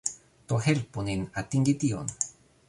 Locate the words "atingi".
1.43-1.77